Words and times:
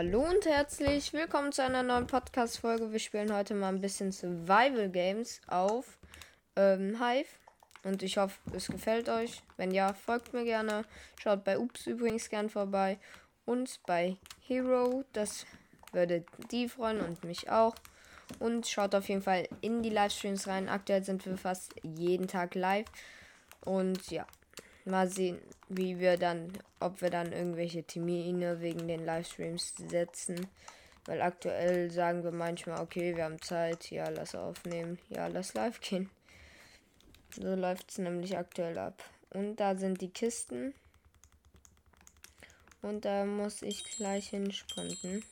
Hallo 0.00 0.20
und 0.20 0.46
herzlich 0.46 1.12
willkommen 1.12 1.50
zu 1.50 1.64
einer 1.64 1.82
neuen 1.82 2.06
Podcast-Folge. 2.06 2.92
Wir 2.92 3.00
spielen 3.00 3.34
heute 3.34 3.56
mal 3.56 3.70
ein 3.70 3.80
bisschen 3.80 4.12
Survival 4.12 4.88
Games 4.90 5.40
auf 5.48 5.98
ähm, 6.54 7.02
Hive. 7.02 7.26
Und 7.82 8.04
ich 8.04 8.16
hoffe, 8.16 8.38
es 8.54 8.68
gefällt 8.68 9.08
euch. 9.08 9.42
Wenn 9.56 9.72
ja, 9.72 9.92
folgt 9.92 10.32
mir 10.32 10.44
gerne. 10.44 10.84
Schaut 11.20 11.42
bei 11.42 11.58
Ups 11.58 11.88
übrigens 11.88 12.30
gern 12.30 12.48
vorbei. 12.48 13.00
Und 13.44 13.80
bei 13.88 14.16
Hero. 14.46 15.02
Das 15.14 15.46
würde 15.90 16.24
die 16.52 16.68
freuen 16.68 17.00
und 17.00 17.24
mich 17.24 17.50
auch. 17.50 17.74
Und 18.38 18.68
schaut 18.68 18.94
auf 18.94 19.08
jeden 19.08 19.22
Fall 19.22 19.48
in 19.62 19.82
die 19.82 19.90
Livestreams 19.90 20.46
rein. 20.46 20.68
Aktuell 20.68 21.02
sind 21.02 21.26
wir 21.26 21.36
fast 21.36 21.74
jeden 21.82 22.28
Tag 22.28 22.54
live. 22.54 22.86
Und 23.64 24.12
ja, 24.12 24.28
mal 24.88 25.08
sehen, 25.08 25.38
wie 25.68 25.98
wir 25.98 26.16
dann, 26.16 26.52
ob 26.80 27.00
wir 27.00 27.10
dann 27.10 27.32
irgendwelche 27.32 27.84
Termine 27.84 28.60
wegen 28.60 28.88
den 28.88 29.04
Livestreams 29.04 29.74
setzen. 29.88 30.46
Weil 31.06 31.22
aktuell 31.22 31.90
sagen 31.90 32.22
wir 32.22 32.32
manchmal, 32.32 32.80
okay, 32.80 33.16
wir 33.16 33.24
haben 33.24 33.40
Zeit, 33.40 33.90
ja, 33.90 34.08
lass 34.08 34.34
aufnehmen, 34.34 34.98
ja, 35.08 35.26
lass 35.26 35.54
live 35.54 35.80
gehen. 35.80 36.10
So 37.34 37.54
läuft 37.54 37.90
es 37.90 37.98
nämlich 37.98 38.36
aktuell 38.36 38.78
ab. 38.78 39.02
Und 39.30 39.56
da 39.56 39.76
sind 39.76 40.00
die 40.00 40.10
Kisten. 40.10 40.74
Und 42.82 43.04
da 43.04 43.24
muss 43.24 43.62
ich 43.62 43.84
gleich 43.84 44.28
hinsprinten. 44.28 45.24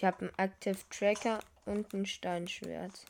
Ich 0.00 0.06
habe 0.06 0.20
einen 0.20 0.38
Active 0.38 0.78
Tracker 0.88 1.40
und 1.66 1.92
ein 1.92 2.06
Steinschwert. 2.06 3.04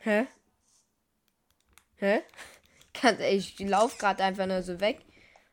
Hä? 0.00 0.26
Hä? 1.98 2.22
Ich 3.30 3.60
laufe 3.60 3.96
gerade 3.96 4.24
einfach 4.24 4.46
nur 4.46 4.64
so 4.64 4.80
weg. 4.80 5.04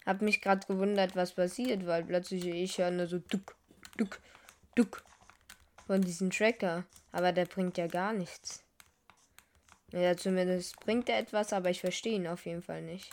Hab 0.07 0.21
mich 0.21 0.39
gerade 0.39 0.65
gewundert, 0.65 1.17
was 1.17 1.33
passiert, 1.33 1.85
weil 1.85 2.05
plötzlich 2.05 2.45
ich 2.45 2.77
höre 2.77 2.91
nur 2.91 3.07
so 3.07 3.19
duck, 3.19 3.57
duck, 3.97 4.21
duck 4.73 5.03
von 5.85 6.01
diesem 6.01 6.31
Tracker. 6.31 6.85
Aber 7.11 7.33
der 7.33 7.45
bringt 7.45 7.77
ja 7.77 7.87
gar 7.87 8.13
nichts. 8.13 8.63
Ja, 9.91 10.15
zumindest 10.15 10.79
bringt 10.79 11.09
er 11.09 11.19
etwas, 11.19 11.51
aber 11.51 11.69
ich 11.71 11.81
verstehe 11.81 12.15
ihn 12.15 12.27
auf 12.27 12.45
jeden 12.45 12.61
Fall 12.61 12.83
nicht. 12.83 13.09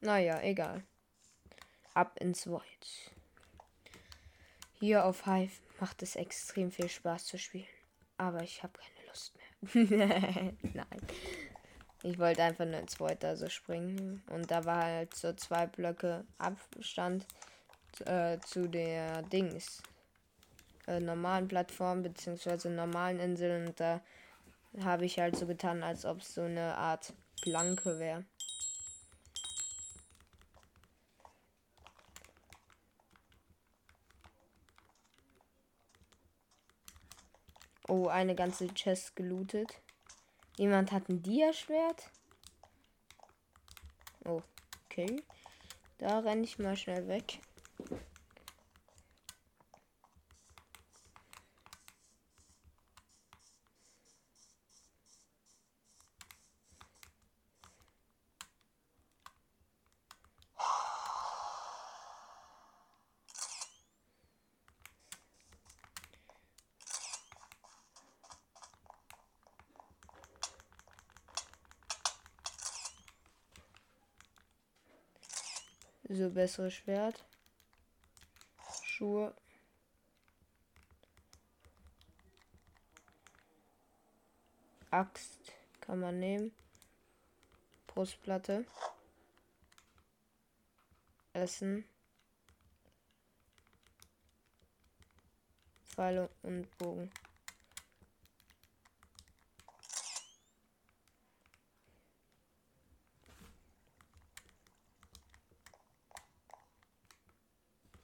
Naja, 0.00 0.42
egal. 0.42 0.82
Ab 1.94 2.18
ins 2.18 2.48
Void. 2.48 3.12
Hier 4.80 5.04
auf 5.04 5.24
Hive 5.24 5.54
macht 5.78 6.02
es 6.02 6.16
extrem 6.16 6.72
viel 6.72 6.88
Spaß 6.88 7.26
zu 7.26 7.38
spielen. 7.38 7.66
Aber 8.16 8.42
ich 8.42 8.60
habe 8.64 8.72
keine 8.76 9.06
Lust 9.06 9.36
mehr. 9.36 10.52
Nein. 10.62 11.00
Ich 12.04 12.18
wollte 12.18 12.44
einfach 12.44 12.64
nur 12.64 12.78
ins 12.78 13.00
Weiter 13.00 13.36
so 13.36 13.48
springen. 13.48 14.22
Und 14.30 14.50
da 14.50 14.64
war 14.64 14.84
halt 14.84 15.14
so 15.14 15.32
zwei 15.32 15.66
Blöcke 15.66 16.24
Abstand 16.38 17.26
äh, 18.04 18.38
zu 18.38 18.68
der 18.68 19.22
Dings. 19.22 19.82
Äh, 20.86 21.00
normalen 21.00 21.48
Plattform 21.48 22.02
beziehungsweise 22.02 22.70
normalen 22.70 23.18
Inseln. 23.18 23.68
Und 23.68 23.80
da 23.80 24.00
habe 24.84 25.06
ich 25.06 25.18
halt 25.18 25.36
so 25.36 25.46
getan, 25.46 25.82
als 25.82 26.04
ob 26.04 26.20
es 26.20 26.34
so 26.34 26.42
eine 26.42 26.76
Art 26.76 27.12
Planke 27.42 27.98
wäre. 27.98 28.24
Oh, 37.88 38.06
eine 38.06 38.34
ganze 38.34 38.68
Chest 38.68 39.16
gelootet. 39.16 39.80
Jemand 40.58 40.90
hat 40.90 41.08
ein 41.08 41.22
Dia-Schwert. 41.22 42.10
Oh, 44.24 44.42
okay. 44.84 45.22
Da 45.98 46.18
renne 46.18 46.42
ich 46.42 46.58
mal 46.58 46.76
schnell 46.76 47.06
weg. 47.06 47.38
So 76.10 76.30
bessere 76.30 76.70
Schwert. 76.70 77.22
Schuhe. 78.82 79.34
Axt 84.90 85.52
kann 85.82 86.00
man 86.00 86.18
nehmen. 86.18 86.50
Brustplatte. 87.86 88.64
Essen. 91.34 91.84
Pfeile 95.84 96.30
und 96.42 96.78
Bogen. 96.78 97.10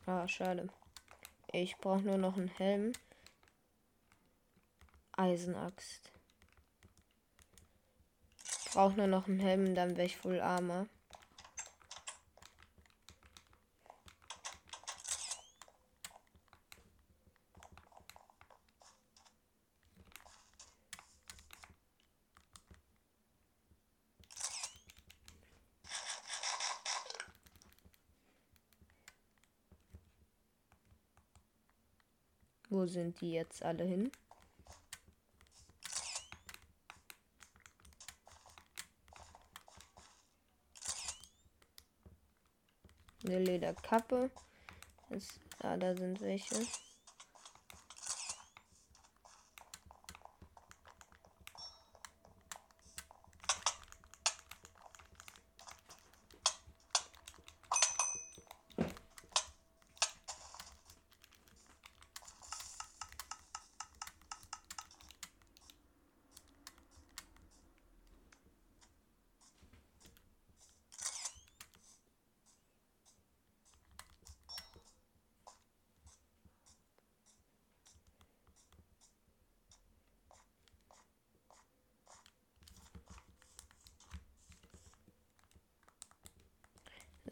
Ah, 0.07 0.29
schade. 0.29 0.69
Ich 1.51 1.79
brauche 1.79 2.03
nur 2.03 2.19
noch 2.19 2.37
einen 2.37 2.49
Helm. 2.49 2.93
Eisenaxt. 5.13 6.11
Brauche 8.73 8.97
nur 8.97 9.07
noch 9.07 9.29
einen 9.29 9.39
Helm, 9.39 9.75
dann 9.75 9.97
wäre 9.97 10.07
ich 10.07 10.17
voll 10.17 10.41
Armer. 10.41 10.87
Wo 32.75 32.87
sind 32.87 33.21
die 33.21 33.31
jetzt 33.31 33.63
alle 33.65 33.85
hin? 33.85 34.11
Eine 43.25 43.39
Lederkappe. 43.39 44.29
Ah, 45.61 45.77
da 45.77 45.95
sind 45.95 46.21
welche. 46.21 46.67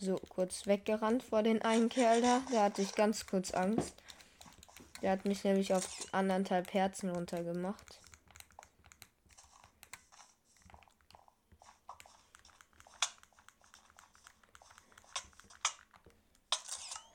So 0.02 0.16
kurz 0.28 0.66
weggerannt 0.66 1.22
vor 1.22 1.42
den 1.42 1.62
einen 1.62 1.88
Kerl 1.88 2.20
da. 2.20 2.42
Da 2.50 2.64
hatte 2.64 2.82
ich 2.82 2.94
ganz 2.94 3.26
kurz 3.26 3.52
Angst. 3.52 3.94
Der 5.00 5.12
hat 5.12 5.24
mich 5.24 5.44
nämlich 5.44 5.72
auf 5.74 5.88
anderthalb 6.12 6.74
Herzen 6.74 7.10
runtergemacht. 7.10 8.00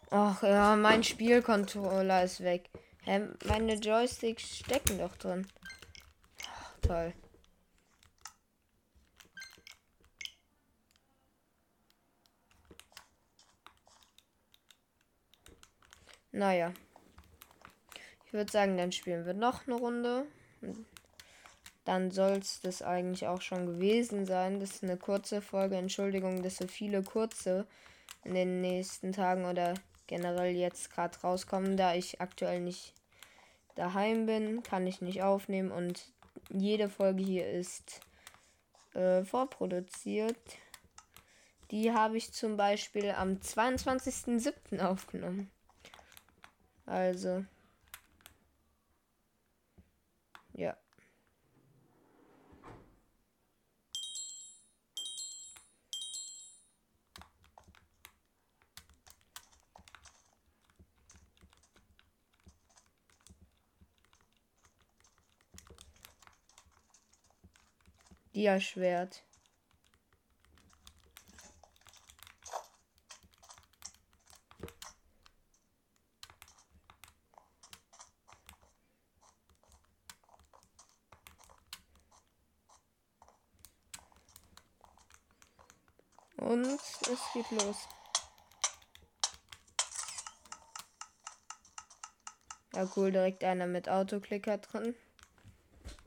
Ach 0.09 0.41
ja, 0.41 0.75
mein 0.75 1.03
Spielcontroller 1.03 2.23
ist 2.23 2.41
weg. 2.41 2.69
Hä, 3.03 3.27
meine 3.45 3.75
Joysticks 3.75 4.57
stecken 4.57 4.99
doch 4.99 5.15
drin. 5.17 5.45
Ach, 6.45 6.73
toll. 6.81 7.13
Naja. 16.37 16.71
Ich 18.27 18.33
würde 18.33 18.51
sagen, 18.51 18.77
dann 18.77 18.91
spielen 18.91 19.25
wir 19.25 19.33
noch 19.33 19.65
eine 19.65 19.75
Runde. 19.75 20.27
Dann 21.83 22.11
soll 22.11 22.33
es 22.33 22.61
das 22.61 22.83
eigentlich 22.83 23.25
auch 23.25 23.41
schon 23.41 23.65
gewesen 23.65 24.27
sein. 24.27 24.59
Das 24.59 24.75
ist 24.75 24.83
eine 24.83 24.97
kurze 24.97 25.41
Folge. 25.41 25.77
Entschuldigung, 25.77 26.43
dass 26.43 26.57
so 26.57 26.67
viele 26.67 27.01
kurze 27.01 27.65
in 28.23 28.35
den 28.35 28.61
nächsten 28.61 29.13
Tagen 29.13 29.45
oder 29.45 29.73
generell 30.05 30.55
jetzt 30.55 30.91
gerade 30.91 31.19
rauskommen, 31.21 31.75
da 31.75 31.95
ich 31.95 32.21
aktuell 32.21 32.61
nicht 32.61 32.93
daheim 33.73 34.27
bin, 34.27 34.61
kann 34.61 34.85
ich 34.85 35.01
nicht 35.01 35.23
aufnehmen 35.23 35.71
und 35.71 36.13
jede 36.49 36.87
Folge 36.87 37.23
hier 37.23 37.49
ist 37.49 38.01
äh, 38.93 39.23
vorproduziert. 39.23 40.37
Die 41.71 41.91
habe 41.93 42.15
ich 42.17 42.31
zum 42.31 42.57
Beispiel 42.57 43.09
am 43.09 43.37
22.07. 43.37 44.79
aufgenommen. 44.81 45.49
Also. 46.87 47.45
Ja. 50.53 50.75
Dia-Schwert. 68.33 69.23
Und 86.37 86.65
es 86.65 87.19
geht 87.33 87.51
los. 87.51 87.87
Ja, 92.73 92.87
cool, 92.95 93.11
direkt 93.11 93.43
einer 93.43 93.65
mit 93.65 93.89
Autoklicker 93.89 94.59
drin. 94.59 94.93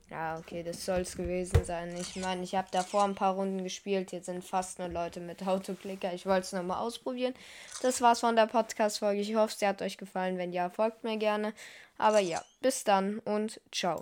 Ja, 0.09 0.37
okay, 0.37 0.63
das 0.63 0.85
soll 0.85 1.01
es 1.01 1.17
gewesen 1.17 1.65
sein. 1.65 1.93
Ich 1.97 2.15
meine, 2.15 2.43
ich 2.43 2.55
habe 2.55 2.69
davor 2.71 3.03
ein 3.03 3.15
paar 3.15 3.35
Runden 3.35 3.63
gespielt. 3.63 4.13
Jetzt 4.13 4.27
sind 4.27 4.43
fast 4.43 4.79
nur 4.79 4.87
Leute 4.87 5.19
mit 5.19 5.45
Autoklicker. 5.45 6.13
Ich 6.13 6.25
wollte 6.25 6.41
es 6.41 6.53
nochmal 6.53 6.79
ausprobieren. 6.79 7.33
Das 7.81 7.99
war's 8.01 8.21
von 8.21 8.37
der 8.37 8.47
Podcast-Folge. 8.47 9.19
Ich 9.19 9.35
hoffe, 9.35 9.53
sie 9.57 9.67
hat 9.67 9.81
euch 9.81 9.97
gefallen. 9.97 10.37
Wenn 10.37 10.53
ja, 10.53 10.69
folgt 10.69 11.03
mir 11.03 11.17
gerne. 11.17 11.53
Aber 11.97 12.19
ja, 12.19 12.41
bis 12.61 12.85
dann 12.85 13.19
und 13.19 13.59
ciao. 13.71 13.99